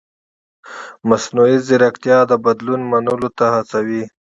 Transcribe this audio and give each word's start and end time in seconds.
مصنوعي 1.09 1.57
ځیرکتیا 1.67 2.17
د 2.27 2.31
بدلون 2.45 2.81
منلو 2.91 3.29
ته 3.37 3.45
هڅوي. 3.55 4.03